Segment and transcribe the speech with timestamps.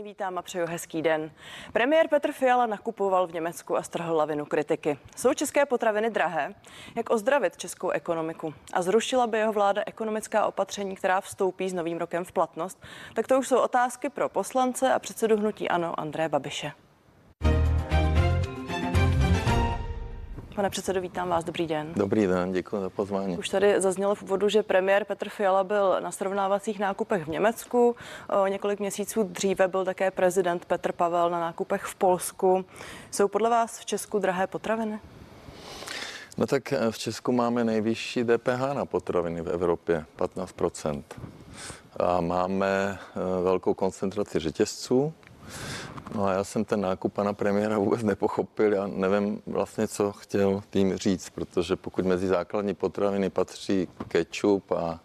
[0.00, 1.30] Vítám a přeju hezký den.
[1.72, 4.98] Premiér Petr Fiala nakupoval v Německu a strhl lavinu kritiky.
[5.16, 6.54] Jsou české potraviny drahé?
[6.96, 8.54] Jak ozdravit českou ekonomiku?
[8.72, 12.82] A zrušila by jeho vláda ekonomická opatření, která vstoupí s novým rokem v platnost?
[13.14, 16.72] Tak to už jsou otázky pro poslance a předsedu hnutí Ano André Babiše.
[20.56, 21.44] Pane předsedo, vítám vás.
[21.44, 21.92] Dobrý den.
[21.96, 23.38] Dobrý den, děkuji za pozvání.
[23.38, 27.96] Už tady zaznělo v úvodu, že premiér Petr Fiala byl na srovnávacích nákupech v Německu.
[28.42, 32.64] O několik měsíců dříve byl také prezident Petr Pavel na nákupech v Polsku.
[33.10, 35.00] Jsou podle vás v Česku drahé potraviny?
[36.38, 40.54] No tak eh, v Česku máme nejvyšší DPH na potraviny v Evropě, 15
[41.96, 45.12] A máme eh, velkou koncentraci řetězců,
[46.14, 48.72] No a já jsem ten nákup pana premiéra vůbec nepochopil.
[48.72, 55.00] Já nevím vlastně, co chtěl tím říct, protože pokud mezi základní potraviny patří ketchup a,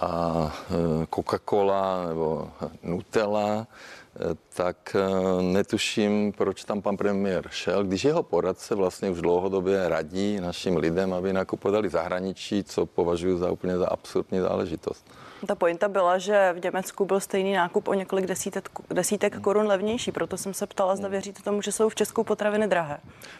[0.00, 2.50] a e, Coca-Cola nebo
[2.82, 9.20] Nutella, e, tak e, netuším, proč tam pan premiér šel, když jeho poradce vlastně už
[9.20, 15.06] dlouhodobě radí našim lidem, aby nakupovali zahraničí, co považuji za úplně za absurdní záležitost.
[15.46, 20.12] Ta pointa byla, že v Německu byl stejný nákup o několik desítek, desítek korun levnější,
[20.12, 22.98] proto jsem se ptala, zda věříte tomu, že jsou v Česku potraviny drahé.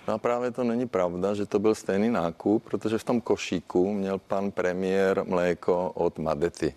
[0.09, 3.93] No a právě to není pravda, že to byl stejný nákup, protože v tom košíku
[3.93, 6.75] měl pan premiér mléko od Madety.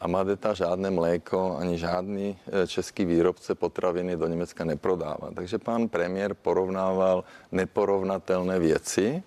[0.00, 5.30] A Madeta žádné mléko ani žádný e, český výrobce potraviny do Německa neprodává.
[5.34, 9.22] Takže pan premiér porovnával neporovnatelné věci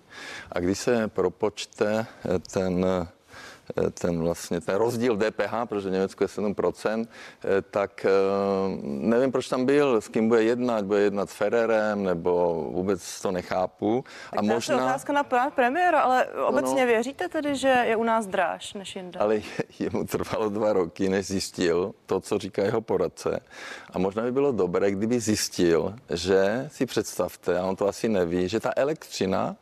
[0.52, 2.86] a když se propočte e, ten
[3.94, 7.06] ten vlastně ten rozdíl DPH, protože Německo je 7%,
[7.44, 8.10] eh, tak eh,
[8.82, 13.30] nevím, proč tam byl, s kým bude jednat, bude jednat s Ferrerem, nebo vůbec to
[13.30, 14.04] nechápu.
[14.30, 14.74] Tak a možná...
[14.74, 18.74] je otázka na pana premiéra, ale obecně no, věříte tedy, že je u nás dráž
[18.74, 19.20] než jinde?
[19.20, 19.40] Ale
[19.78, 23.40] jemu trvalo dva roky, než zjistil to, co říká jeho poradce.
[23.92, 28.48] A možná by bylo dobré, kdyby zjistil, že si představte, a on to asi neví,
[28.48, 29.56] že ta elektřina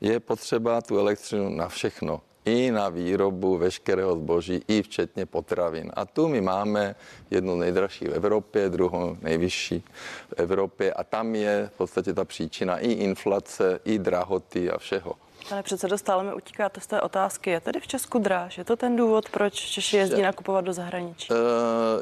[0.00, 5.92] je potřeba tu elektřinu na všechno i na výrobu veškerého zboží, i včetně potravin.
[5.94, 6.94] A tu my máme
[7.30, 9.84] jednu nejdražší v Evropě, druhou nejvyšší
[10.28, 15.12] v Evropě a tam je v podstatě ta příčina i inflace, i drahoty a všeho.
[15.48, 17.50] Pane předsedo, stále mi utíkáte z té otázky.
[17.50, 18.58] Je tedy v Česku dráž?
[18.58, 21.28] Je to ten důvod, proč Češi jezdí nakupovat do zahraničí?
[21.32, 21.36] Eh,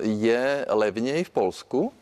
[0.02, 1.92] je levněji v Polsku,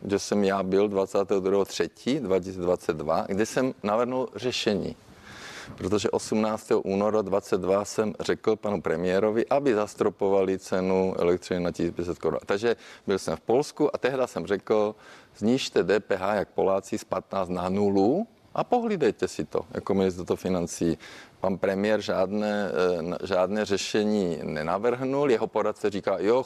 [0.00, 4.96] kde jsem já byl 22.3.2022, kde jsem navrhnul řešení
[5.74, 6.72] protože 18.
[6.84, 12.38] února 22 jsem řekl panu premiérovi, aby zastropovali cenu elektřiny na 1500 korun.
[12.46, 12.76] Takže
[13.06, 14.94] byl jsem v Polsku a tehdy jsem řekl,
[15.36, 20.98] znižte DPH jak Poláci z 15 na nulu a pohlídejte si to jako ministerstvo financí
[21.44, 22.70] pan premiér žádné,
[23.20, 25.30] eh, žádné řešení nenavrhnul.
[25.30, 26.44] Jeho poradce říká, jo,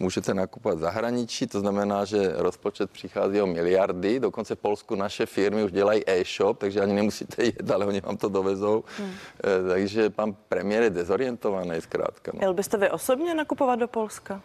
[0.00, 5.64] můžete nakupovat zahraničí, to znamená, že rozpočet přichází o miliardy, dokonce v Polsku naše firmy
[5.64, 8.84] už dělají e-shop, takže ani nemusíte jet, ale oni vám to dovezou.
[8.98, 9.10] Hmm.
[9.10, 12.32] Eh, takže pan premiér je dezorientovaný zkrátka.
[12.34, 12.40] No.
[12.42, 14.40] Jel byste vy osobně nakupovat do Polska?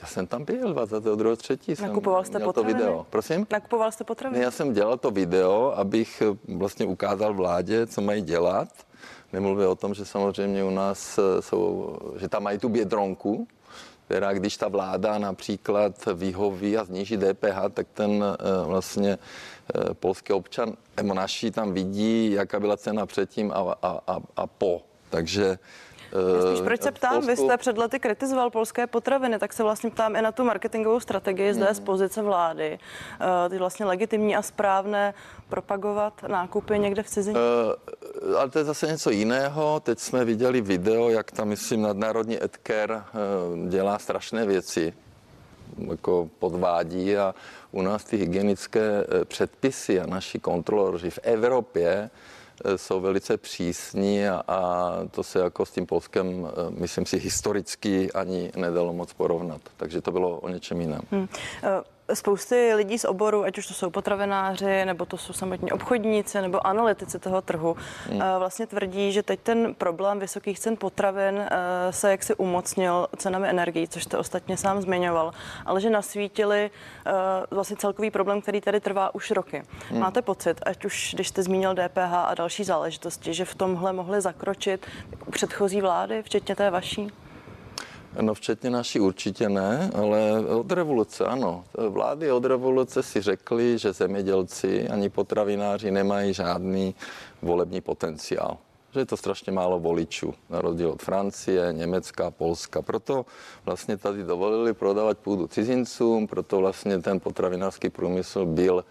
[0.00, 1.36] Já jsem tam byl 22.
[1.36, 1.74] třetí.
[1.82, 2.78] Nakupoval jste potraviny?
[2.78, 3.06] to video.
[3.10, 3.46] Prosím?
[3.52, 4.38] Nakupoval jste potraviny?
[4.38, 8.68] Ne, já jsem dělal to video, abych vlastně ukázal vládě, co mají dělat
[9.32, 13.48] Nemluvě o tom, že samozřejmě u nás eh, jsou, že tam mají tu bědronku,
[14.04, 19.18] která když ta vláda například vyhoví a zníží DPH, tak ten eh, vlastně
[19.74, 24.46] eh, polský občan nebo naši tam vidí, jaká byla cena předtím a, a, a, a
[24.46, 24.82] po.
[25.10, 25.58] Takže
[26.48, 27.30] Spíš proč se ptám, Polsku...
[27.30, 31.00] vy jste před lety kritizoval polské potraviny, tak se vlastně ptám i na tu marketingovou
[31.00, 31.74] strategii zde hmm.
[31.74, 32.78] z pozice vlády.
[33.50, 35.14] Ty vlastně legitimní a správné
[35.48, 37.38] propagovat nákupy někde v cizině?
[37.38, 39.80] Uh, ale to je zase něco jiného.
[39.80, 43.04] Teď jsme viděli video, jak tam, myslím, nadnárodní Edker
[43.68, 44.92] dělá strašné věci
[45.90, 47.34] jako podvádí a
[47.72, 52.10] u nás ty hygienické předpisy a naši kontroloři v Evropě
[52.76, 58.52] jsou velice přísní a, a to se jako s tím Polskem, myslím si, historicky ani
[58.56, 59.60] nedalo moc porovnat.
[59.76, 61.02] Takže to bylo o něčem jiném.
[61.10, 61.22] Hmm.
[61.22, 61.28] Uh
[62.14, 66.66] spousty lidí z oboru, ať už to jsou potravináři, nebo to jsou samotní obchodníci, nebo
[66.66, 67.76] analytici toho trhu,
[68.10, 68.22] hmm.
[68.22, 73.48] Eh, vlastně tvrdí, že teď ten problém vysokých cen potravin eh, se jaksi umocnil cenami
[73.48, 75.32] energií, což jste ostatně sám zmiňoval,
[75.66, 76.70] ale že nasvítili
[77.06, 77.12] eh,
[77.50, 79.62] vlastně celkový problém, který tady trvá už roky.
[79.90, 80.00] Hmm.
[80.00, 84.20] Máte pocit, ať už když jste zmínil DPH a další záležitosti, že v tomhle mohli
[84.20, 84.86] zakročit
[85.30, 87.10] předchozí vlády, včetně té vaší?
[88.20, 91.64] No včetně naší určitě ne, ale od revoluce ano.
[91.88, 96.94] Vlády od revoluce si řekli, že zemědělci ani potravináři nemají žádný
[97.42, 98.58] volební potenciál.
[98.92, 102.82] že je to strašně málo voličů, na rozdíl od Francie, Německa, Polska.
[102.82, 103.26] Proto
[103.64, 108.84] vlastně tady dovolili prodávat půdu cizincům, proto vlastně ten potravinářský průmysl byl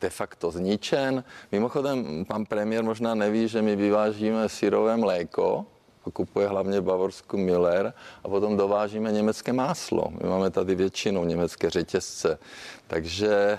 [0.00, 1.24] de facto zničen.
[1.52, 5.66] Mimochodem, pan premiér možná neví, že my vyvážíme syrové mléko,
[6.10, 7.92] kupuje hlavně Bavorsku Miller
[8.24, 10.04] a potom dovážíme německé máslo.
[10.22, 12.38] My máme tady většinou německé řetězce.
[12.86, 13.58] Takže e,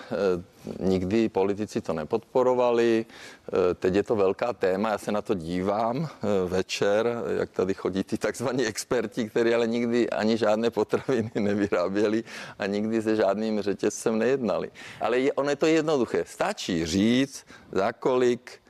[0.79, 3.05] nikdy politici to nepodporovali.
[3.05, 6.07] E, teď je to velká téma, já se na to dívám e,
[6.47, 12.23] večer, jak tady chodí ty takzvaní experti, kteří ale nikdy ani žádné potraviny nevyráběli
[12.59, 14.71] a nikdy se žádným řetězcem nejednali.
[15.01, 16.23] Ale je, ono je to jednoduché.
[16.27, 18.63] Stačí říct, za kolik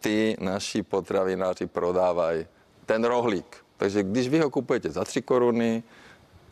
[0.00, 2.46] ty naši potravináři prodávají
[2.86, 3.56] ten rohlík.
[3.76, 5.82] Takže když vy ho kupujete za 3 koruny,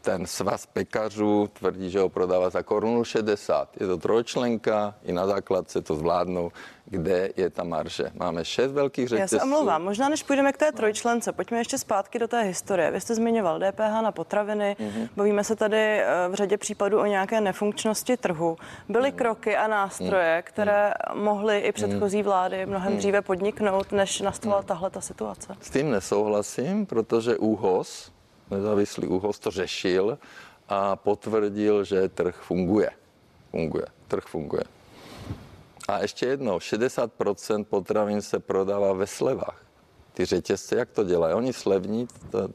[0.05, 3.69] ten svaz pekařů tvrdí, že ho prodává za korunu 60.
[3.81, 6.53] Je to trojčlenka, i na základce to zvládnou,
[6.85, 8.11] kde je ta marže.
[8.15, 9.37] Máme šest velkých řetězců.
[9.37, 12.91] Já se omlouvám, možná než půjdeme k té trojčlence, pojďme ještě zpátky do té historie.
[12.91, 15.09] Vy jste zmiňoval DPH na potraviny, mm-hmm.
[15.17, 18.57] bavíme se tady eh, v řadě případů o nějaké nefunkčnosti trhu.
[18.89, 19.17] Byly mm-hmm.
[19.17, 20.43] kroky a nástroje, mm-hmm.
[20.43, 22.97] které mohly i předchozí vlády mnohem mm-hmm.
[22.97, 24.67] dříve podniknout, než nastala mm-hmm.
[24.67, 25.57] tahle ta situace.
[25.61, 28.14] S tím nesouhlasím, protože úhoz
[28.51, 30.19] nezávislý úhoz to řešil
[30.69, 32.91] a potvrdil, že trh funguje.
[33.51, 34.65] Funguje, trh funguje.
[35.89, 39.65] A ještě jednou, 60% potravin se prodává ve slevách.
[40.15, 41.35] Ty řetězce, jak to dělají?
[41.35, 42.09] Oni slevní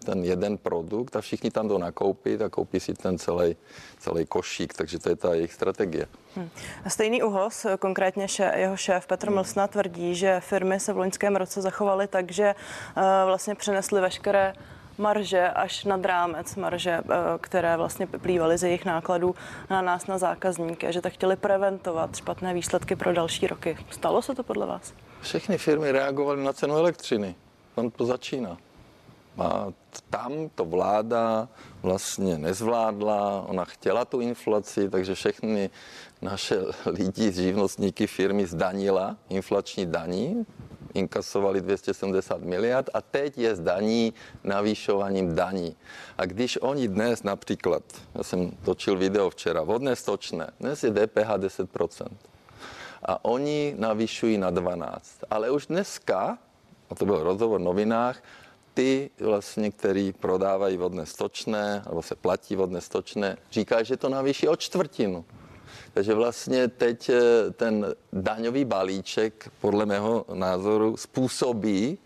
[0.05, 3.55] ten jeden produkt a všichni tam jdou nakoupit a koupí si ten celý,
[3.99, 6.05] celý košík, takže to je ta jejich strategie.
[6.35, 6.49] Hmm.
[6.87, 9.35] Stejný uhos, konkrétně jeho šéf Petr hmm.
[9.35, 14.53] Mlsna tvrdí, že firmy se v loňském roce zachovaly tak, že uh, vlastně přenesly veškeré
[14.99, 17.03] marže až nad rámec marže, eh,
[17.41, 19.35] které vlastně plývaly z jejich nákladů
[19.69, 23.77] na nás, na zákazníky, že tak chtěli preventovat špatné výsledky pro další roky.
[23.89, 24.93] Stalo se to podle vás?
[25.21, 27.35] Všechny firmy reagovaly na cenu elektřiny.
[27.75, 28.57] Tam to začíná.
[29.37, 29.67] A
[30.09, 31.47] tam to vláda
[31.81, 35.69] vlastně nezvládla, ona chtěla tu inflaci, takže všechny
[36.21, 40.45] naše lidi, živnostníky firmy zdanila inflační daní,
[40.93, 44.13] inkasovali 270 miliard a teď je z daní
[44.43, 45.75] navýšováním daní.
[46.17, 47.83] A když oni dnes například,
[48.15, 52.07] já jsem točil video včera, vodné stočné, dnes je DPH 10%.
[53.03, 55.23] A oni navýšují na 12.
[55.29, 56.37] Ale už dneska,
[56.89, 58.23] a to byl rozhovor v novinách,
[58.73, 64.47] ty vlastně, který prodávají vodné stočné, nebo se platí vodné stočné, říkají, že to navýší
[64.47, 65.25] o čtvrtinu.
[65.93, 71.97] Takže vlastně teď eh, ten daňový balíček podle mého názoru způsobí,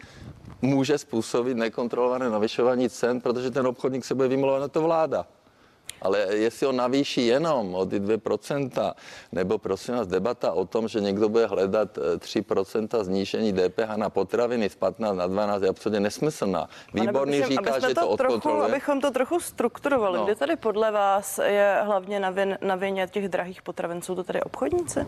[0.61, 5.27] může způsobit nekontrolované navyšování cen, protože ten obchodník se bude vymlouvat na to vláda.
[6.03, 8.93] Ale jestli ho navýší jenom o ty 2%,
[9.31, 14.09] nebo prosím vás debata o tom, že někdo bude hledat 3% eh, znížení DPH na
[14.09, 16.69] potraviny z 15 na 12 je absolutně nesmyslná.
[16.93, 18.69] Výborný bychom, říká, že to, to odkontroluje.
[18.69, 20.25] Abychom to trochu strukturovali, no.
[20.25, 24.01] kde tady podle vás je hlavně na, vin, na vině těch drahých potravin?
[24.01, 24.99] Jsou to tady obchodníci?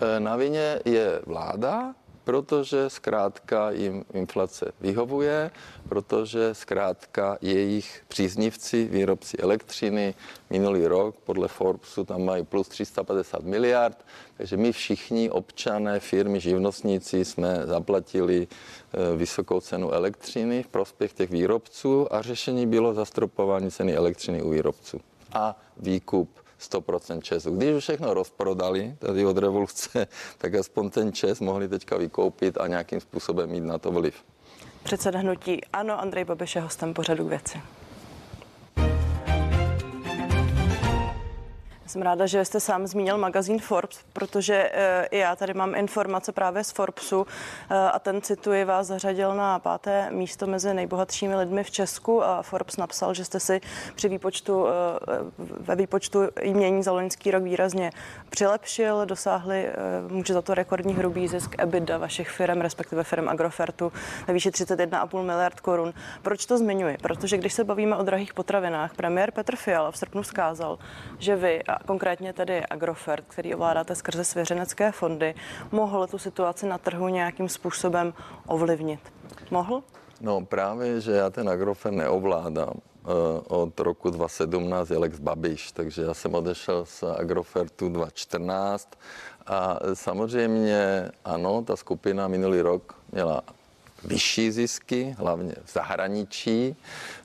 [0.00, 1.94] Eh, na vině je vláda,
[2.30, 5.50] protože zkrátka jim inflace vyhovuje,
[5.88, 10.14] protože zkrátka jejich příznivci, výrobci elektřiny,
[10.50, 14.06] minulý rok podle Forbesu tam mají plus 350 miliard,
[14.36, 21.30] takže my všichni občané, firmy, živnostníci jsme zaplatili eh, vysokou cenu elektřiny v prospěch těch
[21.30, 25.00] výrobců a řešení bylo zastropování ceny elektřiny u výrobců
[25.32, 27.56] a výkup 100% Česu.
[27.56, 30.06] Když už všechno rozprodali tady od revoluce,
[30.38, 34.14] tak aspoň ten Čes mohli teďka vykoupit a nějakým způsobem mít na to vliv.
[34.82, 37.58] Předseda hnutí Ano, Andrej Babiš je hostem pořadu věci.
[41.90, 46.32] Jsem ráda, že jste sám zmínil magazín Forbes, protože eh, i já tady mám informace
[46.32, 47.26] právě z Forbesu
[47.70, 52.42] eh, a ten cituji vás zařadil na páté místo mezi nejbohatšími lidmi v Česku a
[52.42, 53.60] Forbes napsal, že jste si
[53.94, 54.72] při výpočtu eh,
[55.60, 57.90] ve výpočtu jmění za loňský rok výrazně
[58.28, 59.68] přilepšil, dosáhli,
[60.08, 63.92] může za to rekordní hrubý zisk EBITDA vašich firm, respektive firm Agrofertu
[64.26, 65.94] ve výši 31,5 miliard korun.
[66.22, 66.98] Proč to zmiňuji?
[67.02, 70.78] Protože když se bavíme o drahých potravinách, premiér Petr Fiala v srpnu vzkázal,
[71.18, 75.34] že vy a konkrétně tedy Agrofert, který ovládáte skrze svěřenecké fondy,
[75.72, 78.14] mohl tu situaci na trhu nějakým způsobem
[78.46, 79.00] ovlivnit?
[79.50, 79.82] Mohl?
[80.20, 82.74] No právě, že já ten Agrofert neovládám.
[83.04, 88.98] Eh, od roku 2017 je Lex Babiš, takže já jsem odešel z Agrofertu 2014
[89.46, 93.42] a samozřejmě ano, ta skupina minulý rok měla
[94.04, 96.76] vyšší zisky, hlavně v zahraničí.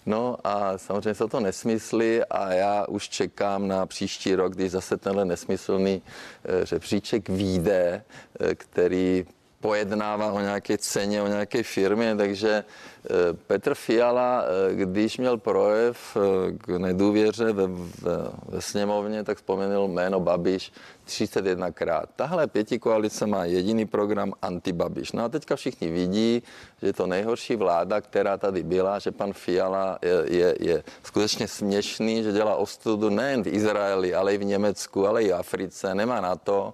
[0.05, 4.97] No a samozřejmě jsou to nesmysly a já už čekám na příští rok, když zase
[4.97, 6.01] tenhle nesmyslný
[6.45, 8.03] eh, řebříček výjde,
[8.39, 9.25] eh, který
[9.65, 16.17] pojednává o nějaké ceně, o nějaké firmě, takže eh, Petr Fiala, eh, když měl projev
[16.57, 20.71] k nedůvěře ve, ve, ve sněmovně, tak vzpomenul jméno Babiš
[21.07, 22.05] 31krát.
[22.15, 25.11] Tahle pěti koalice má jediný program antibabiš.
[25.11, 26.43] No a teďka všichni vidí,
[26.81, 31.47] že je to nejhorší vláda, která tady byla, že pan Fiala je, je, je skutečně
[31.47, 35.95] směšný, že dělá ostudu nejen v Izraeli, ale i v Německu, ale i v Africe,
[35.95, 36.73] nemá na to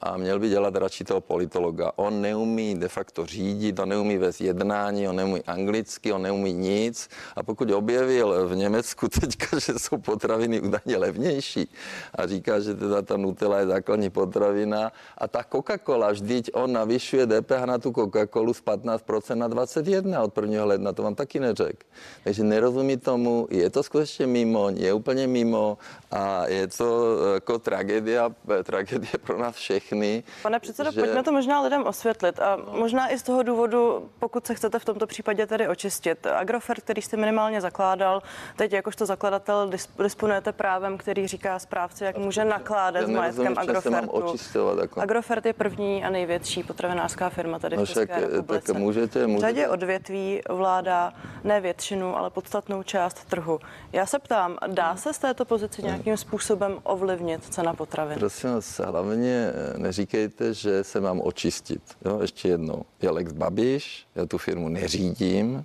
[0.00, 1.92] a měl by dělat radši toho politologa.
[1.96, 7.08] On neumí de facto řídit, on neumí vést jednání, on neumí anglicky, on neumí nic.
[7.36, 11.70] A pokud objevil v Německu teďka, že jsou potraviny údajně levnější
[12.14, 17.26] a říká, že teda ta Nutella je základní potravina a ta Coca-Cola, vždyť on navyšuje
[17.26, 20.64] DPH na tu Coca-Colu z 15% na 21 od 1.
[20.64, 21.86] ledna, to vám taky neřek.
[22.24, 25.78] Takže nerozumí tomu, je to skutečně mimo, je úplně mimo
[26.10, 28.30] a je to jako tragédia,
[28.64, 30.22] tragédie pro nás všech všechny.
[30.42, 31.00] Pane předsedo, že...
[31.00, 32.78] pojďme to možná lidem osvětlit a no.
[32.78, 36.26] možná i z toho důvodu, pokud se chcete v tomto případě tedy očistit.
[36.26, 38.22] Agrofert, který jste minimálně zakládal,
[38.56, 39.70] teď jakožto zakladatel
[40.02, 44.36] disponujete právem, který říká správci, jak může nakládat s majetkem Agrofertu.
[44.80, 45.00] Jako.
[45.00, 48.72] Agrofert je první a největší potravinářská firma tady no, v České republice.
[48.72, 49.46] Tak můžete, můžete.
[49.46, 51.12] V řadě odvětví vláda
[51.44, 53.58] ne většinu, ale podstatnou část trhu.
[53.92, 58.18] Já se ptám, dá se z této pozice nějakým způsobem ovlivnit cena potravin?
[58.18, 61.82] Prosím vás, hlavně neříkejte, že se mám očistit.
[62.04, 62.82] Jo, ještě jednou.
[63.02, 65.64] Je Lex Babiš, já tu firmu neřídím,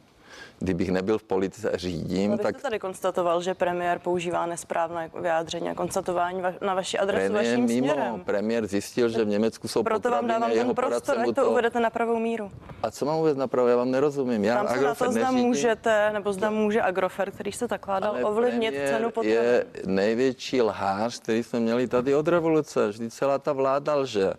[0.64, 2.56] kdybych nebyl v politice a řídím, no, tak...
[2.56, 7.66] Jste tady konstatoval, že premiér používá nesprávné vyjádření a konstatování na vaši adresu premiér vaším
[7.66, 8.24] mimo, směrem.
[8.24, 11.80] Premiér zjistil, že v Německu jsou Proto vám dávám ten prostor, ať to, to uvedete
[11.80, 12.52] na pravou míru.
[12.84, 13.68] A co mám uvést na pravou?
[13.68, 14.44] Já vám nerozumím.
[14.44, 15.48] Já Tam se na to, zda neřídím.
[15.48, 19.40] můžete, nebo zda může Agrofert, který jste zakládal, ovlivnit cenu potravin.
[19.40, 22.88] je největší lhář, který jsme měli tady od revoluce.
[22.88, 24.34] Vždyť celá ta vláda lže.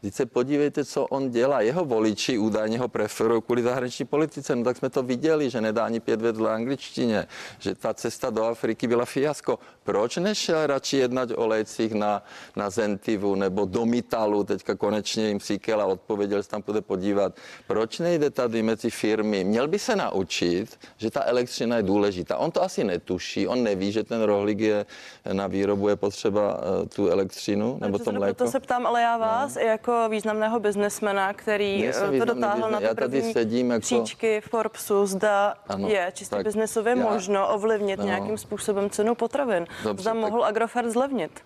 [0.00, 1.60] Teď se podívejte, co on dělá.
[1.60, 4.56] Jeho voliči údajně ho preferují kvůli zahraniční politice.
[4.56, 7.26] No tak jsme to viděli, že nedá ani pět vedle angličtině,
[7.58, 9.58] že ta cesta do Afriky byla fiasko.
[9.84, 12.22] Proč nešel radši jednat o lécích na,
[12.56, 14.44] na Zentivu nebo do Mitalu?
[14.44, 17.34] Teďka konečně jim Sikela odpověděl, že tam bude podívat.
[17.66, 19.44] Proč nejde tady mezi firmy?
[19.44, 22.36] Měl by se naučit, že ta elektřina je důležitá.
[22.36, 24.86] On to asi netuší, on neví, že ten rohlík je
[25.32, 28.44] na výrobu je potřeba uh, tu elektřinu nebo to mléko.
[28.44, 29.60] To se ptám, ale já vás no.
[29.60, 33.80] jako významného biznesmena, který Nejsem to dotáhl na ty první sedím jako...
[33.80, 37.04] příčky v Forbesu, zda ano, je čistě biznesově já...
[37.04, 38.06] možno ovlivnit no.
[38.06, 39.66] nějakým způsobem cenu potravin.
[39.84, 40.20] Dobře, zda tak...
[40.20, 41.40] mohl Agrofert zlevnit.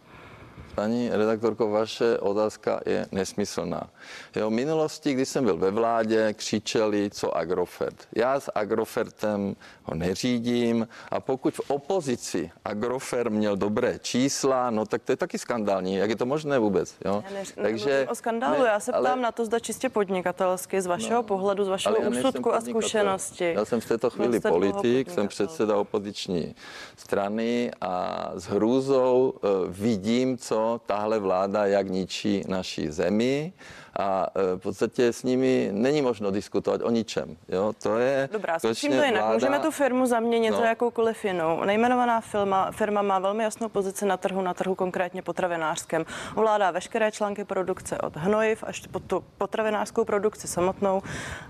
[0.74, 3.90] Paní redaktorko, vaše otázka je nesmyslná.
[4.36, 8.08] Jo, v minulosti, když jsem byl ve vládě, křičeli, co Agrofert.
[8.16, 15.02] Já s Agrofertem ho neřídím a pokud v opozici Agrofert měl dobré čísla, no tak
[15.02, 15.94] to je taky skandální.
[15.94, 16.94] Jak je to možné vůbec?
[17.04, 17.24] Jo?
[17.26, 20.82] Já neř, Takže, o skandálu, ne, já se ptám ale, na to, zda čistě podnikatelsky,
[20.82, 23.52] z vašeho no, pohledu, z vašeho úsudku a zkušenosti.
[23.54, 26.54] Já jsem v této chvíli politik, jsem předseda opoziční
[26.96, 33.52] strany a s hrůzou uh, vidím, co tahle vláda jak ničí naší zemi
[33.98, 37.36] a e, v podstatě s nimi není možno diskutovat o ničem.
[37.48, 37.72] Jo?
[37.82, 39.20] To je Dobrá, zkusím to jinak.
[39.20, 39.34] Vláda...
[39.34, 40.56] Můžeme tu firmu zaměnit no.
[40.56, 41.64] za jakoukoliv jinou.
[41.64, 46.04] Nejmenovaná firma, firma má velmi jasnou pozici na trhu, na trhu konkrétně potravinářském.
[46.34, 51.02] Ovládá veškeré články produkce od hnojiv až po tu potravinářskou produkci samotnou.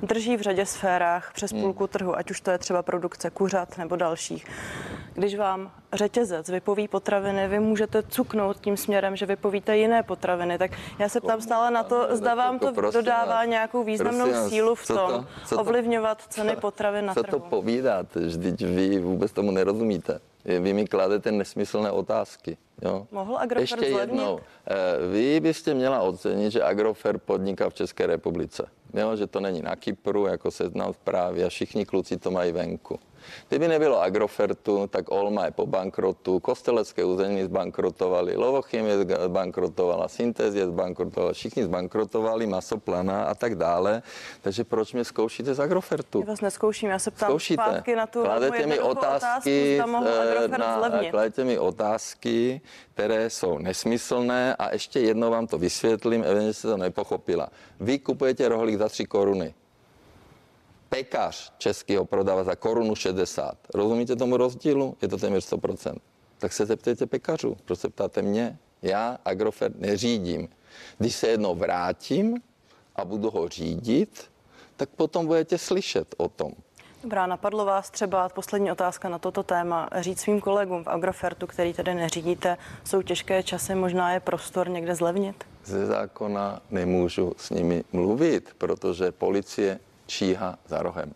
[0.03, 1.63] Drží v řadě sférách přes hmm.
[1.63, 4.47] půlku trhu, ať už to je třeba produkce kuřat nebo dalších.
[5.15, 10.59] Když vám řetězec vypoví potraviny, vy můžete cuknout tím směrem, že vypovíte jiné potraviny.
[10.59, 14.87] Tak já se ptám stále na to, zda vám to dodává nějakou významnou sílu v
[14.87, 17.25] tom ovlivňovat ceny potravin na trhu.
[17.25, 18.21] Co to povídáte?
[18.21, 20.21] Vždyť vy vůbec tomu nerozumíte.
[20.45, 22.57] Vy mi kladete nesmyslné otázky.
[22.83, 23.07] Jo.
[23.11, 24.75] Mohl Agrofert Ještě jednou, eh,
[25.13, 28.67] vy byste měla ocenit, že Agrofert podniká v České republice.
[28.95, 32.99] Jo, že to není na Kypru, jako seznam zprávy a všichni kluci to mají venku.
[33.49, 41.33] Kdyby nebylo Agrofertu, tak Olma je po bankrotu, Kostelecké území zbankrotovali, Lovochymie zbankrotovala, Syntézie zbankrotovala,
[41.33, 44.03] všichni zbankrotovali, Masoplana a tak dále.
[44.43, 46.21] Takže proč mě zkoušíte z Agrofertu?
[46.21, 47.63] Já vás neskouším, já se ptám Zkoušíte.
[47.63, 50.07] zpátky na tu kladete mi otázky, otázku,
[50.45, 52.61] eh, na, kladete mi otázky,
[52.95, 57.49] které jsou nesmyslné a ještě jednou vám to vysvětlím, evidentně jste to nepochopila.
[57.81, 59.55] Vy kupujete rohlík za 3 koruny
[60.91, 63.59] pekař český ho prodává za korunu 60.
[63.75, 64.97] Rozumíte tomu rozdílu?
[65.03, 65.97] Je to téměř 100%.
[66.39, 67.57] Tak se zeptejte pekařů.
[67.65, 68.59] Proč se ptáte mě?
[68.83, 70.49] Já Agrofert neřídím.
[70.99, 72.37] Když se jednou vrátím
[72.97, 74.31] a budu ho řídit,
[74.77, 76.53] tak potom budete slyšet o tom.
[77.03, 79.89] Dobrá, napadlo vás třeba poslední otázka na toto téma.
[80.01, 84.95] Říct svým kolegům v Agrofertu, který tedy neřídíte, jsou těžké časy, možná je prostor někde
[84.95, 85.45] zlevnit?
[85.65, 91.13] ze zákona nemůžu s nimi mluvit, protože policie číha za rohem.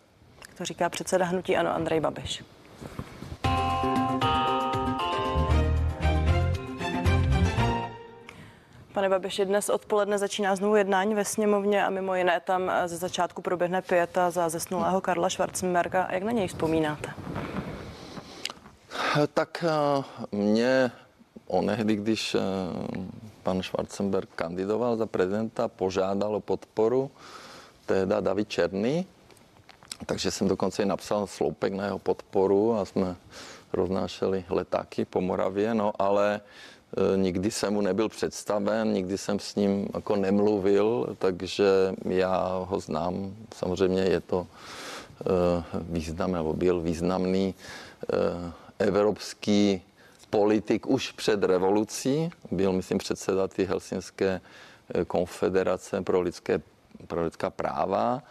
[0.58, 2.44] To říká předseda hnutí Ano Andrej Babiš.
[8.94, 13.42] Pane Babiši, dnes odpoledne začíná znovu jednání ve sněmovně a mimo jiné tam ze začátku
[13.42, 16.08] proběhne pěta za zesnulého Karla Schwarzenberga.
[16.10, 17.10] Jak na něj vzpomínáte?
[19.34, 20.90] Tak eh, mě
[21.46, 22.40] onehdy, když eh,
[23.42, 27.10] pan Schwarzenberg kandidoval za prezidenta, požádal o podporu
[27.86, 29.06] teda David Černý,
[30.06, 33.16] takže jsem dokonce i napsal sloupek na jeho podporu a jsme
[33.72, 36.40] roznášeli letáky po Moravě, no ale e,
[37.16, 43.36] nikdy jsem mu nebyl představen, nikdy jsem s ním jako nemluvil, takže já ho znám.
[43.54, 44.46] Samozřejmě je to
[45.20, 49.82] e, význam, nebo byl významný e, evropský
[50.30, 52.30] politik už před revolucí.
[52.50, 54.40] Byl, myslím, předseda ty Helsinské
[55.06, 56.60] konfederace pro, lidské,
[57.06, 58.22] pro lidská práva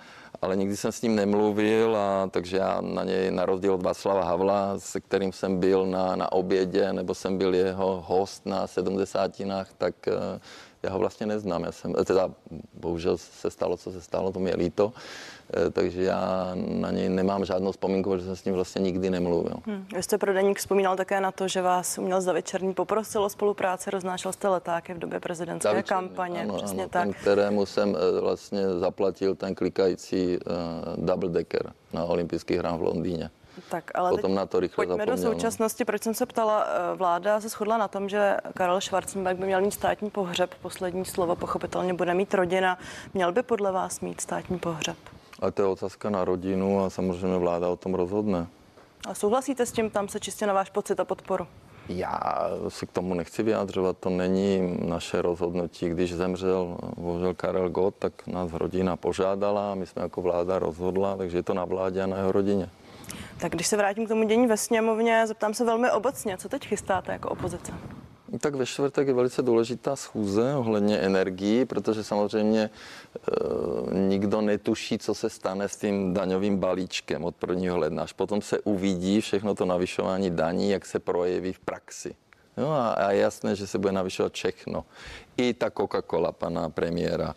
[0.42, 4.24] ale nikdy jsem s ním nemluvil, a, takže já na něj, na rozdíl od Václava
[4.24, 9.74] Havla, se kterým jsem byl na, na obědě, nebo jsem byl jeho host na sedmdesátinách,
[9.78, 10.40] tak eh,
[10.84, 11.64] já ho vlastně neznám.
[11.64, 12.30] Já jsem, teda
[12.74, 14.94] bohužel se stalo, co se stalo, to mi je líto.
[15.54, 19.56] Eh, takže já na něj nemám žádnou vzpomínku, že jsem s ním vlastně nikdy nemluvil.
[19.66, 19.86] Hmm.
[19.96, 23.30] Vy jste pro Deník vzpomínal také na to, že vás uměl David Černý poprosil o
[23.30, 26.42] spolupráci, roznášel jste letáky v době prezidentské David kampaně.
[26.42, 27.04] Ano, přesně ano, tak.
[27.04, 32.82] Ten, kterému jsem eh, vlastně zaplatil ten klikající uh, double decker na olympijských hrách v
[32.82, 33.30] Londýně.
[33.70, 35.86] Tak, ale Potom na to rychle pojďme zapomněl, do současnosti.
[35.86, 39.72] Proč jsem se ptala, vláda se shodla na tom, že Karel Schwarzenberg by měl mít
[39.72, 40.54] státní pohřeb.
[40.62, 42.78] Poslední slovo pochopitelně bude mít rodina.
[43.14, 44.98] Měl by podle vás mít státní pohřeb?
[45.40, 48.48] Ale to je otázka na rodinu a samozřejmě vláda o tom rozhodne.
[49.08, 51.48] A souhlasíte s tím, tam se čistě na váš pocit a podporu?
[51.90, 52.20] Já
[52.68, 55.90] si k tomu nechci vyjádřovat, to není naše rozhodnutí.
[55.90, 61.18] Když zemřel bohužel Karel Gott, tak nás rodina požádala a my jsme jako vláda rozhodla,
[61.18, 62.70] takže je to na vládě a na jeho rodině.
[63.44, 66.68] Tak když se vrátím k tomu dění ve sněmovně, zeptám se velmi obecně, co teď
[66.68, 67.72] chystáte jako opozice?
[68.40, 72.70] Tak ve čtvrtek je velice důležitá schůze ohledně energií, protože samozřejmě e,
[74.00, 77.76] nikdo netuší, co se stane s tím daňovým balíčkem od 1.
[77.78, 78.04] ledna.
[78.04, 82.16] Až potom se uvidí všechno to navyšování daní, jak se projeví v praxi.
[82.58, 84.86] No a, a jasné, že se bude navyšovat všechno.
[85.38, 87.36] I ta Coca-Cola pana premiéra,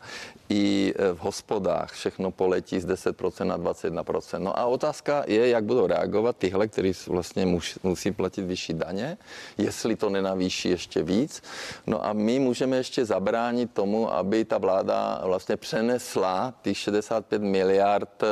[0.49, 4.39] i e, v hospodách všechno poletí z 10% na 21%.
[4.39, 7.47] No a otázka je, jak budou reagovat tyhle, kteří vlastně
[7.83, 9.19] musí platit vyšší daně,
[9.59, 11.43] jestli to nenavýší ještě víc.
[11.87, 18.23] No a my můžeme ještě zabránit tomu, aby ta vláda vlastně přenesla těch 65 miliard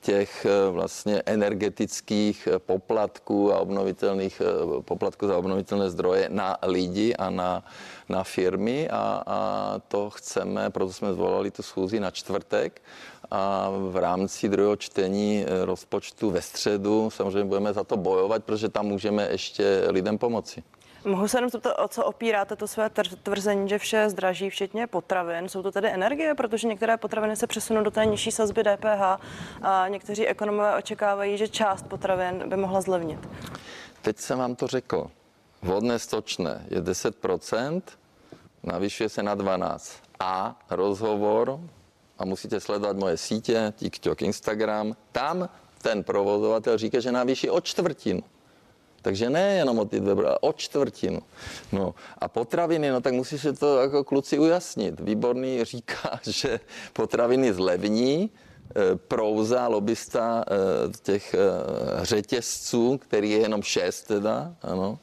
[0.00, 4.42] těch e, vlastně energetických e, poplatků a obnovitelných
[4.80, 7.64] poplatků za obnovitelné zdroje na lidi a na,
[8.08, 12.82] na firmy a, a to chceme, proto jsme zvolali tu schůzi na čtvrtek
[13.30, 18.68] a v rámci druhého čtení eh, rozpočtu ve středu samozřejmě budeme za to bojovat, protože
[18.68, 20.62] tam můžeme ještě lidem pomoci.
[21.04, 22.90] Mohu se jenom zeptat, o co opíráte to své
[23.22, 25.48] tvrzení, že vše zdraží, včetně potravin?
[25.48, 29.20] Jsou to tedy energie, protože některé potraviny se přesunou do té nižší sazby DPH
[29.62, 33.28] a někteří ekonomové očekávají, že část potravin by mohla zlevnit.
[34.02, 35.10] Teď jsem vám to řekl.
[35.62, 37.82] Vodné stočné je 10%,
[38.62, 41.60] navyšuje se na 12 a rozhovor,
[42.18, 45.48] a musíte sledovat moje sítě, TikTok, Instagram, tam
[45.82, 48.22] ten provozovatel říká, že navýší o čtvrtinu.
[49.02, 51.22] Takže ne jenom o ty dvě, ale o čtvrtinu.
[51.72, 55.00] No a potraviny, no tak musí se to jako kluci ujasnit.
[55.00, 56.60] Výborný říká, že
[56.92, 61.38] potraviny zlevní, e, prouza, lobista e, těch e,
[62.04, 64.98] řetězců, který je jenom šest teda, ano,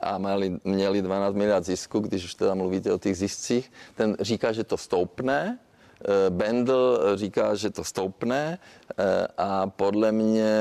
[0.00, 4.52] a měli, měli 12 miliard zisku, když už teda mluvíte o těch ziscích, ten říká,
[4.52, 5.58] že to stoupne,
[6.04, 8.58] eh, Bendel říká, že to stoupne
[8.98, 10.54] eh, a podle mě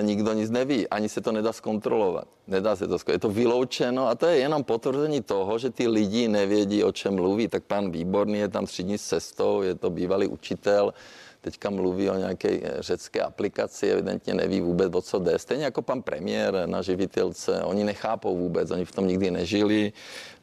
[0.00, 2.28] nikdo nic neví, ani se to nedá zkontrolovat.
[2.46, 3.24] Nedá se to zkontrolovat.
[3.24, 7.14] Je to vyloučeno a to je jenom potvrzení toho, že ty lidi nevědí, o čem
[7.14, 7.48] mluví.
[7.48, 10.94] Tak pan Výborný je tam třídní cestou, je to bývalý učitel,
[11.40, 15.38] teďka mluví o nějaké eh, řecké aplikaci, evidentně neví vůbec, o co jde.
[15.38, 19.92] Stejně jako pan premiér na živitelce, oni nechápou vůbec, oni v tom nikdy nežili,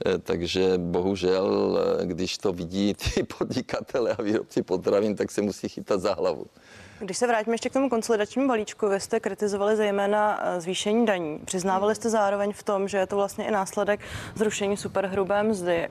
[0.05, 5.69] eh, takže bohužel, eh, když to vidí ty podnikatele a výrobci potravin, tak se musí
[5.69, 6.45] chytat za hlavu.
[6.99, 11.39] Když se vrátíme ještě k tomu konsolidačnímu balíčku, vy jste kritizovali zejména eh, zvýšení daní.
[11.45, 13.99] Přiznávali jste zároveň v tom, že je to vlastně i následek
[14.35, 15.87] zrušení superhrubé mzdy, eh,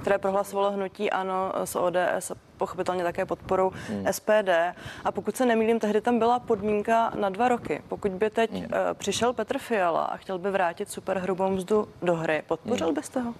[0.00, 4.06] které prohlasovalo hnutí ANO s ODS a pochopitelně také podporou hmm.
[4.10, 4.74] SPD.
[5.04, 7.82] A pokud se nemýlím, tehdy tam byla podmínka na dva roky.
[7.88, 8.68] Pokud by teď hmm.
[8.94, 12.94] přišel Petr Fiala a chtěl by vrátit superhrubou mzdu do hry, podpořil hmm.
[12.94, 13.34] byste ho?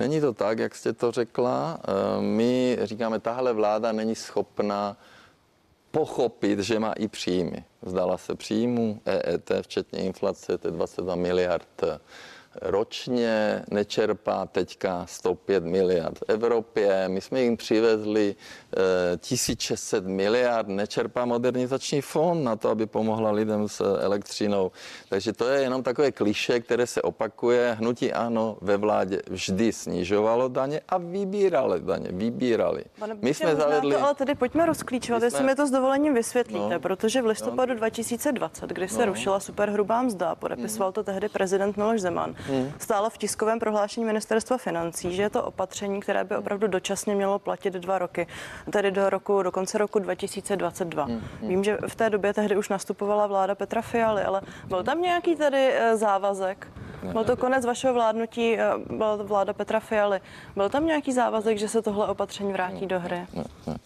[0.00, 1.78] Není to tak, jak jste to řekla.
[2.20, 4.96] My říkáme, tahle vláda není schopna
[5.90, 7.64] pochopit, že má i příjmy.
[7.82, 11.82] Vzdala se příjmu, EET, včetně inflace, to je 22 miliard
[12.62, 17.08] ročně nečerpá teďka 105 miliard v Evropě.
[17.08, 18.36] My jsme jim přivezli
[19.20, 24.72] 1600 eh, miliard, nečerpá modernizační fond na to, aby pomohla lidem s elektřinou.
[25.08, 27.76] Takže to je jenom takové kliše, které se opakuje.
[27.78, 32.84] Hnutí ano ve vládě vždy snižovalo daně a vybírali daně, vybírali.
[32.98, 33.94] Pane, my jsme zavedli...
[33.94, 35.26] To, ale tedy pojďme rozklíčovat, jsme...
[35.26, 36.80] jestli mi to s dovolením vysvětlíte, no.
[36.80, 37.78] protože v listopadu no.
[37.78, 39.06] 2020, kdy se no.
[39.06, 42.72] rušila superhrubá mzda, podepisoval to tehdy prezident Miloš Zeman, hmm.
[42.78, 47.38] stálo v tiskovém prohlášení ministerstva financí, že je to opatření, které by opravdu dočasně mělo
[47.38, 48.26] platit dva roky,
[48.70, 51.04] tedy do roku, do konce roku 2022.
[51.04, 51.22] Hmm.
[51.42, 55.36] Vím, že v té době tehdy už nastupovala vláda Petra Fialy, ale byl tam nějaký
[55.36, 56.66] tedy eh, závazek?
[57.12, 60.20] Byl to konec vašeho vládnutí, eh, byla to vláda Petra Fialy.
[60.56, 63.26] Byl tam nějaký závazek, že se tohle opatření vrátí do hry?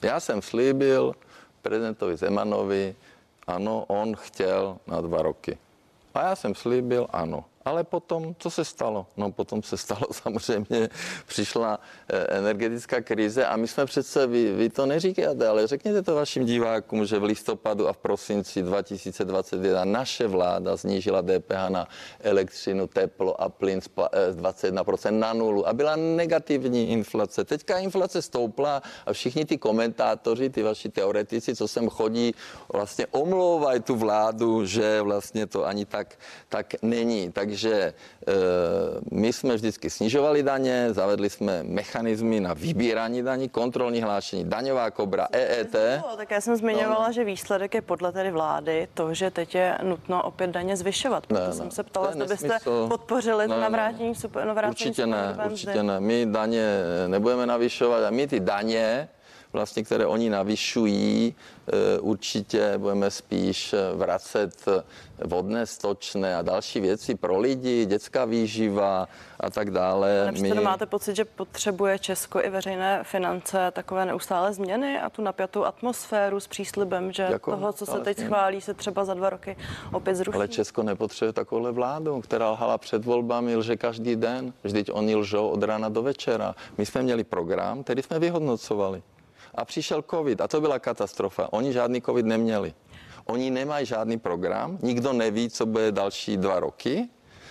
[0.03, 1.15] Já jsem slíbil
[1.63, 2.95] prezidentovi Zemanovi,
[3.47, 5.59] ano, on chtěl na dva roky.
[6.15, 7.45] A já jsem slíbil, ano.
[7.65, 9.07] Ale potom, co se stalo?
[9.17, 10.89] No potom se stalo samozřejmě,
[11.27, 16.15] přišla eh, energetická krize a my jsme přece, vy, vy to neříkáte, ale řekněte to
[16.15, 21.89] vašim divákům, že v listopadu a v prosinci 2021 naše vláda snížila DPH na
[22.21, 23.89] elektřinu, teplo a plyn z
[24.37, 27.45] 21% eh, na nulu a byla negativní inflace.
[27.45, 32.35] Teďka inflace stoupla a všichni ty komentátoři, ty vaši teoretici, co sem chodí,
[32.73, 37.33] vlastně omlouvají tu vládu, že vlastně to ani tak, tak není.
[37.33, 37.95] Takže takže e,
[39.11, 45.29] my jsme vždycky snižovali daně, zavedli jsme mechanismy na vybírání daní, kontrolní hlášení, daňová kobra,
[45.33, 45.77] EET.
[46.17, 47.13] Tak já jsem zmiňovala, no.
[47.13, 51.27] že výsledek je podle tedy vlády to, že teď je nutno opět daně zvyšovat.
[51.27, 55.83] Proto ne, jsem se ptala, zda byste podpořili ne, navrátění, super, navrátění Určitě ne, určitě
[55.83, 56.01] ne.
[56.01, 56.67] My daně
[57.07, 59.09] nebudeme navyšovat a my ty daně
[59.55, 61.35] vlastně, které oni navyšují,
[61.67, 64.67] e, určitě budeme spíš e, vracet
[65.25, 69.09] vodné, stočné a další věci pro lidi, dětská výživa
[69.41, 70.23] a tak dále.
[70.23, 70.55] Ale My...
[70.55, 76.41] máte pocit, že potřebuje Česko i veřejné finance takové neustále změny a tu napjatou atmosféru
[76.41, 79.57] s příslibem, že jako, toho, co se teď schválí, se třeba za dva roky
[79.93, 80.37] opět zruší?
[80.37, 84.53] Ale Česko nepotřebuje takovou vládu, která lhala před volbami, lže každý den.
[84.65, 86.55] Vždyť oni lžou od rána do večera.
[86.79, 89.03] My jsme měli program, který jsme vyhodnocovali.
[89.55, 91.53] A přišel covid a to byla katastrofa.
[91.53, 92.75] Oni žádný covid neměli.
[93.25, 97.09] Oni nemají žádný program, nikdo neví, co bude další dva roky.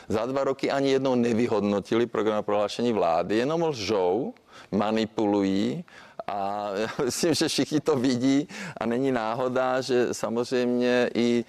[0.07, 4.33] Za dva roky ani jednou nevyhodnotili program prohlášení vlády, jenom lžou,
[4.71, 5.83] manipulují
[6.27, 11.45] a já myslím, že všichni to vidí a není náhoda, že samozřejmě i,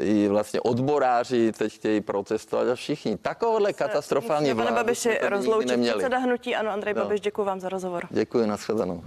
[0.00, 3.16] i vlastně odboráři teď chtějí protestovat a všichni.
[3.16, 4.68] Takovouhle katastrofální vládu.
[4.68, 7.02] Pane Babiši, rozloučit předseda hnutí, ano, Andrej no.
[7.02, 8.06] Babiš, děkuji vám za rozhovor.
[8.10, 9.02] Děkuji, nashledanou.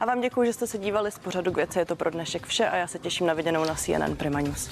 [0.00, 1.78] A vám děkuji, že jste se dívali z pořadu věci.
[1.78, 4.70] Je to pro dnešek vše a já se těším na viděnou na CNN Prima News.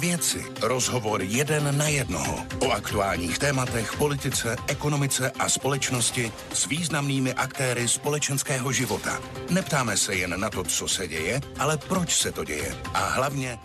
[0.00, 0.44] Věci.
[0.62, 2.44] Rozhovor jeden na jednoho.
[2.60, 9.20] O aktuálních tématech, politice, ekonomice a společnosti s významnými aktéry společenského života.
[9.50, 12.76] Neptáme se jen na to, co se děje, ale proč se to děje.
[12.94, 13.58] A hlavně,